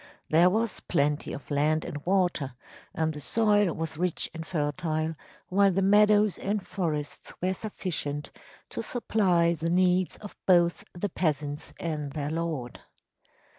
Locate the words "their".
12.13-12.31